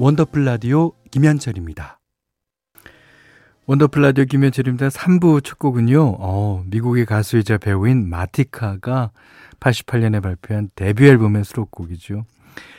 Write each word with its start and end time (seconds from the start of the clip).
원더풀 0.00 0.44
라디오 0.44 0.92
김현철입니다. 1.10 1.98
원더풀 3.66 4.00
라디오 4.00 4.26
김현철입니다. 4.26 4.90
3부 4.90 5.42
첫 5.42 5.58
곡은요, 5.58 6.18
어, 6.20 6.62
미국의 6.66 7.04
가수이자 7.04 7.58
배우인 7.58 8.08
마티카가 8.08 9.10
88년에 9.58 10.22
발표한 10.22 10.70
데뷔 10.76 11.08
앨범의 11.08 11.44
수록곡이죠. 11.44 12.26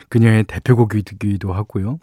그녀의 0.08 0.46
대표곡이기도 0.46 1.52
하고요. 1.52 2.00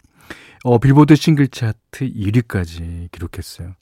어, 0.64 0.78
빌보드 0.78 1.16
싱글 1.16 1.48
차트 1.48 2.12
1위까지 2.12 3.10
기록했어요. 3.10 3.72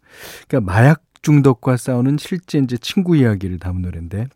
그러니까 0.46 0.72
마약 0.72 1.02
중독과 1.22 1.76
싸우는 1.76 2.16
실제 2.18 2.58
이제 2.58 2.76
친구 2.76 3.16
이야기를 3.16 3.58
담은 3.58 3.82
노래인데, 3.82 4.28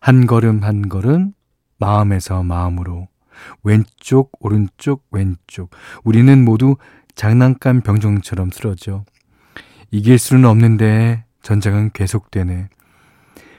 한 0.00 0.26
걸음 0.26 0.64
한 0.64 0.88
걸음 0.88 1.34
마음에서 1.78 2.42
마음으로 2.42 3.06
왼쪽 3.62 4.32
오른쪽 4.40 5.06
왼쪽. 5.10 5.70
우리는 6.04 6.44
모두 6.44 6.76
장난감 7.14 7.80
병정처럼 7.80 8.50
쓰러져. 8.50 9.04
이길 9.90 10.18
수는 10.18 10.44
없는데 10.44 11.24
전쟁은 11.42 11.90
계속되네. 11.92 12.68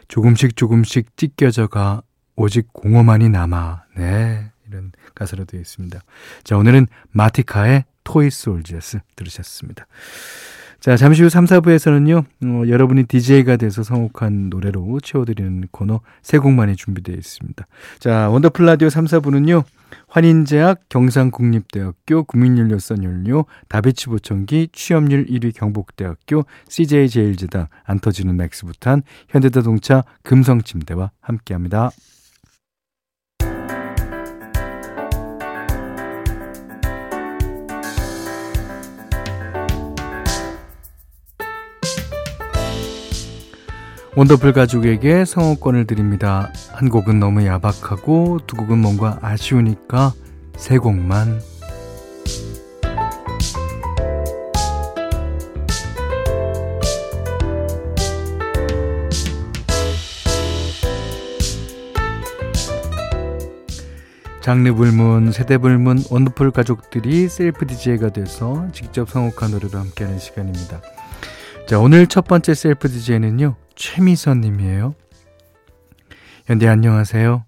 조금씩 0.07 0.55
조금씩 0.55 1.15
찢겨져가 1.17 2.01
오직 2.35 2.71
공허만이 2.73 3.29
남아. 3.29 3.83
네 3.97 4.51
이런 4.67 4.91
가사로 5.15 5.45
되어 5.45 5.59
있습니다. 5.59 5.99
자 6.43 6.57
오늘은 6.57 6.87
마티카의 7.11 7.85
토이 8.03 8.29
솔저스 8.29 8.99
들으셨습니다 9.15 9.85
자, 10.81 10.97
잠시 10.97 11.21
후 11.21 11.29
3, 11.29 11.45
4부에서는요, 11.45 12.25
어, 12.43 12.67
여러분이 12.67 13.03
DJ가 13.03 13.55
돼서 13.57 13.83
성혹한 13.83 14.49
노래로 14.49 14.99
채워드리는 15.01 15.67
코너 15.69 16.01
세 16.23 16.39
곡만이 16.39 16.75
준비되어 16.75 17.15
있습니다. 17.15 17.67
자, 17.99 18.29
원더풀 18.29 18.65
라디오 18.65 18.89
3, 18.89 19.05
4부는요, 19.05 19.63
환인제약, 20.07 20.89
경상국립대학교, 20.89 22.23
국민연료선연료, 22.23 23.45
다비치 23.67 24.07
보청기, 24.07 24.69
취업률 24.73 25.27
1위 25.27 25.53
경북대학교, 25.53 26.45
CJ제일제당, 26.67 27.67
안 27.83 27.99
터지는 27.99 28.35
맥스부탄, 28.37 29.03
현대자동차, 29.29 30.03
금성침대와 30.23 31.11
함께합니다. 31.21 31.91
원더풀 44.17 44.51
가족에게 44.51 45.23
선곡권을 45.23 45.87
드립니다. 45.87 46.51
한 46.73 46.89
곡은 46.89 47.19
너무 47.19 47.45
야박하고 47.45 48.39
두 48.45 48.57
곡은 48.57 48.77
뭔가 48.77 49.17
아쉬우니까 49.21 50.13
세 50.57 50.77
곡만 50.77 51.39
장르 64.41 64.73
불문, 64.73 65.31
세대 65.31 65.57
불문, 65.57 66.03
원더풀 66.09 66.51
가족들이 66.51 67.29
셀프 67.29 67.65
DJ가 67.65 68.09
돼서 68.09 68.67
직접 68.73 69.09
선곡한 69.09 69.51
노래로 69.51 69.79
함께하는 69.79 70.19
시간입니다. 70.19 70.81
자, 71.67 71.79
오늘 71.79 72.07
첫 72.07 72.25
번째 72.25 72.53
셀프 72.53 72.89
DJ는요. 72.89 73.60
최미선 73.75 74.41
님이에요. 74.41 74.95
현대 76.45 76.67
안녕하세요. 76.67 77.45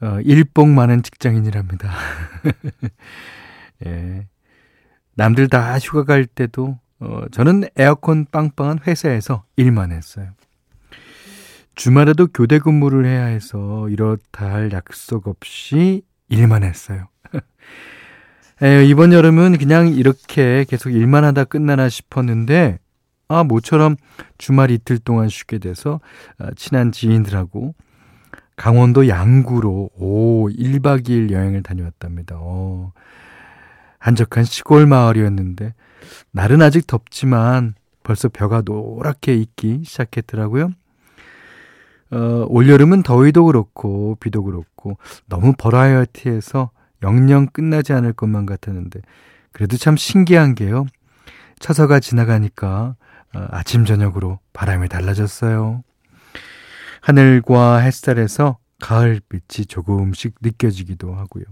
어, 0.00 0.18
일복 0.22 0.68
많은 0.68 1.02
직장인이랍니다. 1.02 1.92
예. 3.86 4.26
남들 5.14 5.48
다 5.48 5.78
휴가 5.78 6.04
갈 6.04 6.26
때도 6.26 6.78
어, 7.00 7.22
저는 7.30 7.64
에어컨 7.76 8.26
빵빵한 8.30 8.80
회사에서 8.86 9.44
일만 9.56 9.92
했어요. 9.92 10.30
주말에도 11.74 12.28
교대 12.28 12.58
근무를 12.58 13.04
해야 13.04 13.24
해서 13.24 13.88
이렇다 13.88 14.52
할 14.52 14.70
약속 14.72 15.26
없이 15.26 16.02
일만 16.28 16.62
했어요. 16.62 17.08
에, 18.62 18.84
이번 18.86 19.12
여름은 19.12 19.58
그냥 19.58 19.88
이렇게 19.88 20.64
계속 20.68 20.90
일만 20.90 21.24
하다 21.24 21.44
끝나나 21.44 21.88
싶었는데 21.88 22.78
아, 23.28 23.44
모처럼 23.44 23.96
주말 24.38 24.70
이틀 24.70 24.98
동안 24.98 25.28
쉬게 25.28 25.58
돼서 25.58 26.00
아, 26.38 26.50
친한 26.56 26.92
지인들하고 26.92 27.74
강원도 28.56 29.08
양구로 29.08 29.90
오 29.96 30.48
1박 30.48 31.08
2일 31.08 31.32
여행을 31.32 31.62
다녀왔답니다. 31.62 32.36
어, 32.38 32.92
한적한 33.98 34.44
시골 34.44 34.86
마을이었는데 34.86 35.74
날은 36.30 36.62
아직 36.62 36.86
덥지만 36.86 37.74
벌써 38.02 38.28
벼가 38.28 38.62
노랗게 38.64 39.34
익기 39.34 39.82
시작했더라고요. 39.84 40.70
어, 42.10 42.46
올여름은 42.48 43.02
더위도 43.02 43.46
그렇고 43.46 44.16
비도 44.20 44.44
그렇고 44.44 44.98
너무 45.26 45.54
버라이어티해서 45.58 46.70
영영 47.02 47.48
끝나지 47.48 47.92
않을 47.92 48.12
것만 48.12 48.46
같았는데 48.46 49.00
그래도 49.52 49.76
참 49.76 49.96
신기한 49.96 50.54
게요. 50.54 50.86
처서가 51.58 51.98
지나가니까 51.98 52.94
어, 52.94 52.94
아침 53.50 53.84
저녁으로 53.84 54.38
바람이 54.52 54.88
달라졌어요. 54.88 55.82
하늘과 57.00 57.78
햇살에서 57.78 58.58
가을빛이 58.80 59.66
조금씩 59.66 60.34
느껴지기도 60.40 61.14
하고요. 61.14 61.44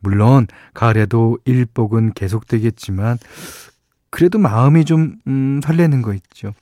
물론 0.00 0.46
가을에도 0.74 1.38
일복은 1.44 2.12
계속되겠지만 2.14 3.18
그래도 4.10 4.38
마음이 4.38 4.84
좀 4.84 5.16
음, 5.26 5.60
설레는 5.62 6.02
거 6.02 6.14
있죠. 6.14 6.52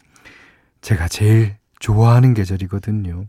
제가 0.81 1.09
제일 1.09 1.57
좋아하는 1.81 2.35
계절이거든요. 2.35 3.27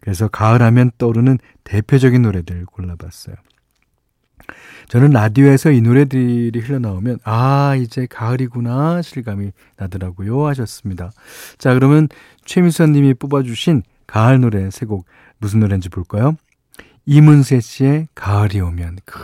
그래서 0.00 0.28
가을 0.28 0.62
하면 0.62 0.90
떠오르는 0.98 1.38
대표적인 1.64 2.22
노래들 2.22 2.66
골라봤어요. 2.66 3.36
저는 4.88 5.10
라디오에서 5.10 5.70
이 5.70 5.80
노래들이 5.80 6.58
흘러나오면 6.60 7.18
아 7.24 7.74
이제 7.78 8.06
가을이구나 8.08 9.02
실감이 9.02 9.52
나더라고요 9.76 10.46
하셨습니다. 10.48 11.10
자 11.58 11.74
그러면 11.74 12.08
최미선 12.44 12.92
님이 12.92 13.14
뽑아주신 13.14 13.82
가을 14.06 14.40
노래 14.40 14.70
세 14.70 14.86
곡 14.86 15.06
무슨 15.38 15.60
노래인지 15.60 15.88
볼까요? 15.88 16.36
이문세 17.06 17.60
씨의 17.60 18.08
가을이 18.14 18.60
오면 18.60 18.98
그 19.04 19.18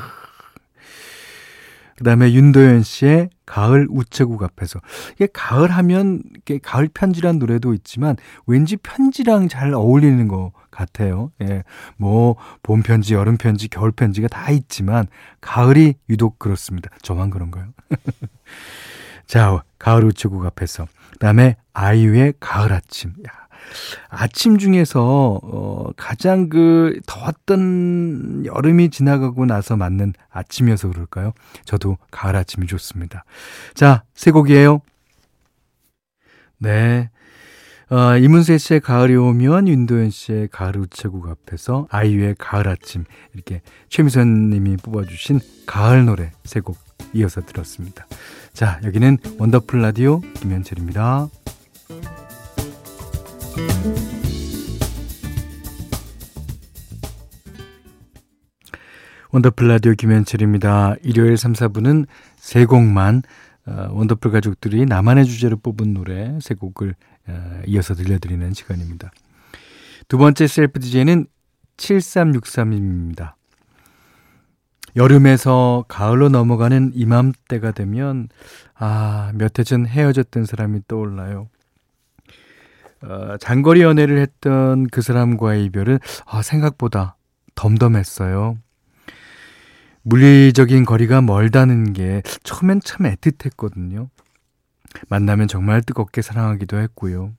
그 1.98 2.04
다음에 2.04 2.32
윤도현 2.32 2.84
씨의 2.84 3.28
가을 3.44 3.88
우체국 3.90 4.44
앞에서 4.44 4.80
이게 5.16 5.26
가을 5.32 5.72
하면 5.72 6.22
이게 6.36 6.60
가을 6.62 6.88
편지란 6.88 7.40
노래도 7.40 7.74
있지만 7.74 8.14
왠지 8.46 8.76
편지랑 8.76 9.48
잘 9.48 9.74
어울리는 9.74 10.28
것 10.28 10.52
같아요. 10.70 11.32
예. 11.42 11.64
뭐 11.96 12.36
봄 12.62 12.82
편지, 12.82 13.14
여름 13.14 13.36
편지, 13.36 13.66
겨울 13.68 13.90
편지가 13.90 14.28
다 14.28 14.50
있지만 14.52 15.08
가을이 15.40 15.94
유독 16.08 16.38
그렇습니다. 16.38 16.88
저만 17.02 17.30
그런가요? 17.30 17.66
자, 19.26 19.62
가을 19.78 20.04
우체국 20.04 20.46
앞에서 20.46 20.86
그 21.10 21.18
다음에 21.18 21.56
아이유의 21.72 22.34
가을 22.38 22.72
아침. 22.72 23.10
야, 23.26 23.47
아침 24.08 24.58
중에서 24.58 25.40
어 25.42 25.90
가장 25.96 26.48
그 26.48 27.00
더웠던 27.06 28.44
여름이 28.46 28.90
지나가고 28.90 29.46
나서 29.46 29.76
맞는 29.76 30.14
아침이어서 30.30 30.88
그럴까요? 30.88 31.32
저도 31.64 31.98
가을 32.10 32.36
아침이 32.36 32.66
좋습니다. 32.66 33.24
자, 33.74 34.02
세 34.14 34.30
곡이에요. 34.30 34.80
네. 36.58 37.10
어, 37.90 38.18
이문세 38.18 38.58
씨의 38.58 38.80
가을이 38.80 39.16
오면 39.16 39.66
윤도현 39.66 40.10
씨의 40.10 40.48
가을 40.48 40.76
우체국 40.76 41.26
앞에서 41.28 41.86
아이유의 41.90 42.34
가을 42.38 42.68
아침 42.68 43.04
이렇게 43.32 43.62
최미선 43.88 44.50
님이 44.50 44.76
뽑아주신 44.76 45.40
가을 45.66 46.04
노래 46.04 46.32
세 46.44 46.60
곡 46.60 46.76
이어서 47.14 47.40
들었습니다. 47.40 48.06
자, 48.52 48.80
여기는 48.84 49.18
원더풀 49.38 49.80
라디오 49.80 50.20
김현철입니다. 50.34 51.28
원더풀 59.30 59.68
라디오 59.68 59.92
김현철입니다. 59.92 60.96
일요일 61.02 61.36
3, 61.36 61.52
4부는 61.52 62.06
세 62.36 62.64
곡만 62.64 63.22
어, 63.66 63.88
원더풀 63.92 64.30
가족들이 64.30 64.86
나만의 64.86 65.26
주제로 65.26 65.56
뽑은 65.58 65.92
노래 65.92 66.38
세 66.40 66.54
곡을 66.54 66.94
어, 67.28 67.60
이어서 67.66 67.94
들려드리는 67.94 68.54
시간입니다. 68.54 69.10
두 70.08 70.16
번째 70.16 70.46
셀프 70.46 70.80
DJ는 70.80 71.26
7363입니다. 71.76 73.34
여름에서 74.96 75.84
가을로 75.86 76.30
넘어가는 76.30 76.92
이맘때가 76.94 77.72
되면 77.72 78.28
아, 78.74 79.30
몇 79.34 79.58
해 79.58 79.64
전 79.64 79.86
헤어졌던 79.86 80.46
사람이 80.46 80.80
떠올라요. 80.88 81.48
어, 83.02 83.36
장거리 83.38 83.82
연애를 83.82 84.18
했던 84.18 84.86
그 84.88 85.02
사람과의 85.02 85.64
이별은 85.66 85.98
아, 86.26 86.42
생각보다 86.42 87.16
덤덤했어요. 87.54 88.58
물리적인 90.02 90.84
거리가 90.84 91.20
멀다는 91.20 91.92
게 91.92 92.22
처음엔 92.42 92.80
참 92.82 93.06
애틋했거든요. 93.06 94.08
만나면 95.08 95.48
정말 95.48 95.82
뜨겁게 95.82 96.22
사랑하기도 96.22 96.78
했고요. 96.78 97.34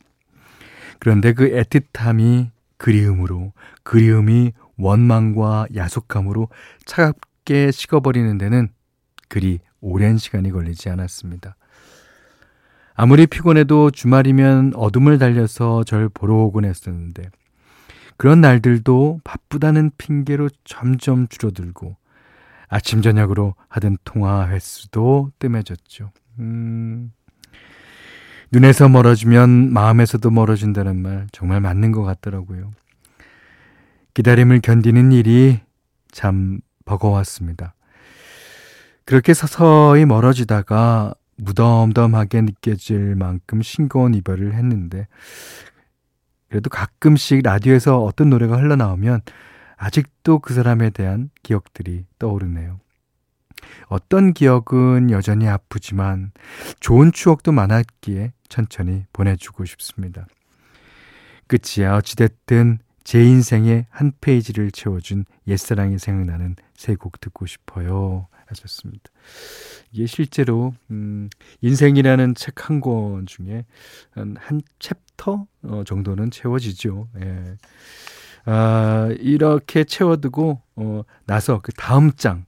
그런데 1.00 1.34
그 1.34 1.50
애틋함이 1.50 2.50
그리움으로, 2.78 3.54
그리움이 3.84 4.54
원망과 4.78 5.68
야속함으로 5.76 6.50
차갑게 6.86 7.72
식어버리는 7.72 8.38
데는 8.38 8.70
그리 9.28 9.60
오랜 9.82 10.18
시간이 10.18 10.52
걸리지 10.52 10.90
않았습니다. 10.90 11.56
아무리 13.02 13.28
피곤해도 13.28 13.92
주말이면 13.92 14.74
어둠을 14.76 15.20
달려서 15.20 15.86
절 15.86 16.10
보러 16.10 16.36
오곤 16.36 16.66
했었는데 16.66 17.30
그런 18.18 18.42
날들도 18.42 19.22
바쁘다는 19.24 19.92
핑계로 19.98 20.50
점점 20.66 21.30
줄어들고 21.30 21.96
아침 22.68 23.02
저녁으로 23.02 23.56
하던 23.70 24.00
통화 24.04 24.50
횟수도 24.50 25.32
뜸해졌죠. 25.40 26.12
음, 26.40 27.14
눈에서 28.52 28.90
멀어지면 28.90 29.72
마음에서도 29.72 30.30
멀어진다는 30.30 31.02
말 31.02 31.28
정말 31.32 31.62
맞는 31.62 31.94
것 31.94 32.04
같더라고요. 32.04 32.70
기다림을 34.14 34.60
견디는 34.60 35.14
일이 35.14 35.62
참 36.12 36.60
버거웠습니다. 36.84 37.76
그렇게 39.06 39.34
서서히 39.34 40.06
멀어지다가 40.06 41.14
무덤덤하게 41.40 42.42
느껴질 42.42 43.16
만큼 43.16 43.62
싱거운 43.62 44.14
이별을 44.14 44.54
했는데 44.54 45.08
그래도 46.50 46.70
가끔씩 46.70 47.42
라디오에서 47.44 48.02
어떤 48.04 48.30
노래가 48.30 48.58
흘러나오면 48.58 49.22
아직도 49.78 50.40
그 50.40 50.54
사람에 50.54 50.90
대한 50.90 51.30
기억들이 51.44 52.06
떠오르네요. 52.18 52.80
어떤 53.88 54.34
기억은 54.34 55.12
여전히 55.12 55.48
아프지만 55.48 56.32
좋은 56.80 57.12
추억도 57.12 57.52
많았기에 57.52 58.34
천천히 58.48 59.06
보내주고 59.14 59.66
싶습니다. 59.66 60.26
끝이야 61.48 61.96
어찌됐든 61.96 62.80
제 63.04 63.24
인생의 63.24 63.88
한 63.90 64.12
페이지를 64.22 64.72
채워준 64.72 65.26
옛사랑이 65.48 65.98
생각나는 65.98 66.56
세 66.76 66.96
곡 66.96 67.20
듣고 67.20 67.46
싶어요. 67.46 68.28
하셨습니다. 68.50 69.04
이게 69.92 70.06
실제로 70.06 70.74
음, 70.92 71.30
인생이라는 71.62 72.36
책 72.36 72.56
한 72.70 72.82
권 72.82 73.26
중에 73.26 73.66
한, 74.12 74.36
한 74.40 74.62
챕터 74.80 75.48
어, 75.64 75.84
정도는 75.86 76.32
채워지죠. 76.32 77.08
예. 77.22 77.58
아, 78.46 79.10
이렇게 79.20 79.84
채워두고 79.84 80.62
어, 80.78 81.02
나서 81.26 81.60
그 81.62 81.72
다음 81.74 82.12
장 82.14 82.46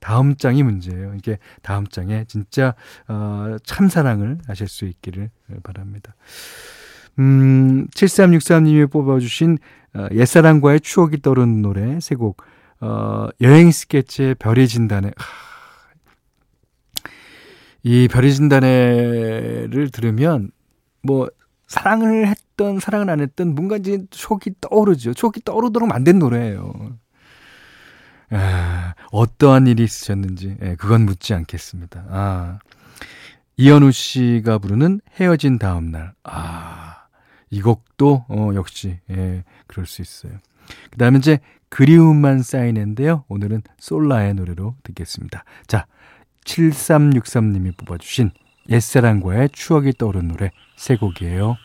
다음 0.00 0.36
장이 0.36 0.62
문제예요. 0.62 1.14
이게 1.16 1.38
다음 1.62 1.86
장에 1.86 2.24
진짜 2.28 2.74
어, 3.08 3.56
참 3.64 3.88
사랑을 3.88 4.38
하실 4.46 4.68
수 4.68 4.84
있기를 4.86 5.30
바랍니다. 5.64 6.14
음, 7.18 7.86
7363님이 7.88 8.90
뽑아주신 8.90 9.58
어, 9.94 10.06
옛사랑과의 10.12 10.80
추억이 10.80 11.20
떠오르는 11.20 11.62
노래 11.62 11.98
세 12.00 12.14
곡. 12.14 12.42
어, 12.80 13.28
여행 13.40 13.70
스케치의 13.70 14.36
별이 14.36 14.68
진단에 14.68 15.10
이 17.82 18.08
별이 18.08 18.34
진단에를 18.34 19.90
들으면 19.92 20.50
뭐 21.02 21.28
사랑을 21.66 22.26
했던 22.26 22.80
사랑을 22.80 23.10
안 23.10 23.20
했던 23.20 23.54
뭔가 23.54 23.76
이제 23.76 24.04
추억이 24.10 24.54
떠오르죠. 24.60 25.14
추억이 25.14 25.40
떠오르도록 25.44 25.88
만든 25.88 26.18
노래예요. 26.18 26.98
아, 28.30 28.94
어떠한 29.10 29.66
일이 29.66 29.84
있으셨는지 29.84 30.56
예, 30.62 30.74
그건 30.76 31.06
묻지 31.06 31.34
않겠습니다. 31.34 32.04
아, 32.10 32.58
이현우 33.56 33.90
씨가 33.92 34.58
부르는 34.58 35.00
헤어진 35.18 35.58
다음 35.58 35.90
날. 35.90 36.12
아, 36.24 37.06
이 37.50 37.62
곡도 37.62 38.26
어, 38.28 38.50
역시 38.54 38.98
예, 39.10 39.44
그럴 39.66 39.86
수 39.86 40.02
있어요. 40.02 40.32
그다음에 40.90 41.18
이제 41.18 41.38
그리움만 41.70 42.42
쌓이는데요. 42.42 43.24
오늘은 43.28 43.62
솔라의 43.78 44.34
노래로 44.34 44.76
듣겠습니다. 44.84 45.44
자, 45.66 45.86
7363님이 46.44 47.76
뽑아주신 47.76 48.30
옛사랑과의 48.70 49.50
추억이 49.50 49.92
떠오른 49.98 50.28
노래 50.28 50.50
세 50.76 50.96
곡이에요. 50.96 51.56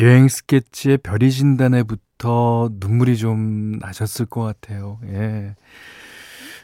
여행 0.00 0.28
스케치의 0.28 0.98
별이 0.98 1.30
진단에부터 1.30 2.70
눈물이 2.80 3.16
좀 3.16 3.78
나셨을 3.78 4.26
것 4.26 4.42
같아요. 4.42 4.98
예. 5.06 5.54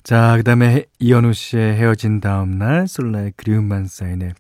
자, 0.03 0.35
그 0.37 0.43
다음에 0.45 0.85
이현우 0.99 1.33
씨의 1.33 1.77
헤어진 1.77 2.21
다음날 2.21 2.89
솔라의 2.89 3.33
그리움만 3.37 3.87
쌓이네. 3.87 4.33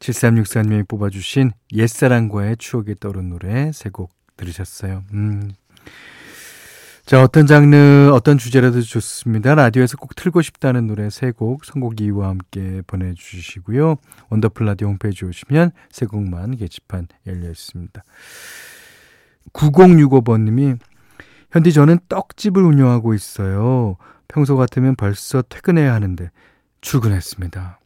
7364님이 0.00 0.86
뽑아주신 0.86 1.52
옛사랑과의 1.72 2.56
추억이 2.58 2.94
떠오른 3.00 3.30
노래 3.30 3.72
세 3.72 3.88
곡 3.90 4.12
들으셨어요. 4.36 5.04
음. 5.12 5.50
자, 7.04 7.22
어떤 7.22 7.46
장르, 7.46 8.10
어떤 8.14 8.38
주제라도 8.38 8.80
좋습니다. 8.80 9.54
라디오에서 9.54 9.98
꼭 9.98 10.16
틀고 10.16 10.40
싶다는 10.40 10.86
노래 10.86 11.10
세 11.10 11.32
곡 11.32 11.66
선곡 11.66 12.00
이유와 12.00 12.28
함께 12.30 12.80
보내주시고요. 12.86 13.96
원더풀 14.30 14.64
라디오 14.64 14.88
홈페이지 14.88 15.26
오시면 15.26 15.72
세 15.90 16.06
곡만 16.06 16.56
게시판 16.56 17.08
열려 17.26 17.50
있습니다. 17.50 18.02
9065번님이 19.52 20.78
현디 21.52 21.74
저는 21.74 21.98
떡집을 22.08 22.62
운영하고 22.62 23.12
있어요. 23.12 23.96
평소 24.26 24.56
같으면 24.56 24.96
벌써 24.96 25.42
퇴근해야 25.42 25.92
하는데 25.92 26.30
출근했습니다. 26.80 27.80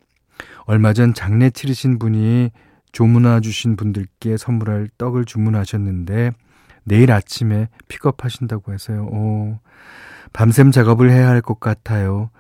얼마 0.67 0.93
전 0.93 1.13
장례 1.13 1.51
치르신 1.51 1.99
분이 1.99 2.51
조문화 2.93 3.41
주신 3.41 3.75
분들께 3.75 4.37
선물할 4.37 4.91
떡을 4.97 5.25
주문하셨는데 5.25 6.31
내일 6.89 7.13
아침에 7.13 7.69
픽업하신다고 7.89 8.73
해서요. 8.73 9.05
오, 9.07 9.59
밤샘 10.33 10.71
작업을 10.73 11.11
해야 11.11 11.29
할 11.29 11.43
것 11.43 11.61
같아요. 11.61 12.31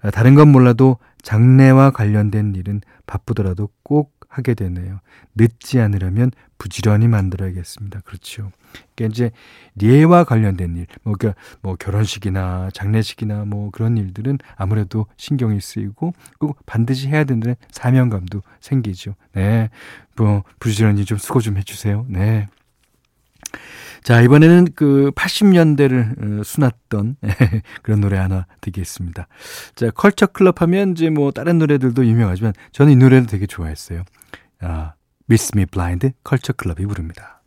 아, 0.00 0.10
다른 0.10 0.34
건 0.34 0.48
몰라도 0.48 0.96
장례와 1.22 1.90
관련된 1.90 2.54
일은 2.54 2.80
바쁘더라도 3.06 3.68
꼭 3.82 4.14
하게 4.28 4.54
되네요. 4.54 5.00
늦지 5.34 5.80
않으려면 5.80 6.30
부지런히 6.58 7.08
만들어야겠습니다. 7.08 8.00
그렇죠. 8.04 8.50
그러니까 8.94 9.12
이제 9.14 9.30
예와 9.80 10.24
관련된 10.24 10.76
일, 10.76 10.86
뭐, 11.02 11.14
그러니까 11.18 11.40
뭐 11.62 11.76
결혼식이나 11.76 12.70
장례식이나 12.74 13.44
뭐 13.46 13.70
그런 13.70 13.96
일들은 13.96 14.38
아무래도 14.56 15.06
신경이 15.16 15.60
쓰이고 15.60 16.12
꼭 16.38 16.58
반드시 16.66 17.08
해야 17.08 17.24
된다는 17.24 17.56
사명감도 17.70 18.42
생기죠. 18.60 19.14
네. 19.32 19.70
뭐 20.16 20.42
부지런히 20.60 21.04
좀 21.04 21.16
수고 21.18 21.40
좀 21.40 21.56
해주세요. 21.56 22.04
네. 22.08 22.48
자, 24.02 24.20
이번에는 24.22 24.68
그 24.74 25.10
80년대를 25.14 26.40
어, 26.40 26.42
수났던 26.44 27.16
그런 27.82 28.00
노래 28.00 28.16
하나 28.16 28.46
듣겠습니다. 28.60 29.28
자, 29.74 29.90
컬처 29.90 30.26
클럽 30.26 30.62
하면 30.62 30.92
이제 30.92 31.10
뭐 31.10 31.30
다른 31.30 31.58
노래들도 31.58 32.06
유명하지만 32.06 32.52
저는 32.72 32.92
이 32.92 32.96
노래를 32.96 33.26
되게 33.26 33.46
좋아했어요. 33.46 34.04
아, 34.60 34.94
Miss 35.30 35.52
Me 35.54 35.66
Blind 35.66 36.10
컬처 36.24 36.52
클럽이 36.54 36.86
부릅니다. 36.86 37.42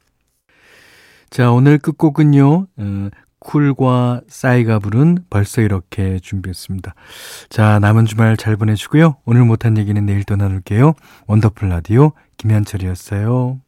자, 1.29 1.51
오늘 1.51 1.77
끝곡은요. 1.77 2.67
어, 2.77 3.09
쿨과 3.39 4.21
싸이가 4.27 4.79
부른 4.79 5.25
벌써 5.29 5.61
이렇게 5.61 6.19
준비했습니다. 6.19 6.93
자, 7.49 7.79
남은 7.79 8.05
주말 8.05 8.37
잘 8.37 8.55
보내시고요. 8.55 9.17
오늘 9.25 9.45
못한 9.45 9.77
얘기는 9.77 10.05
내일 10.05 10.23
또 10.23 10.35
나눌게요. 10.35 10.93
원더풀 11.25 11.69
라디오 11.69 12.11
김현철이었어요. 12.37 13.59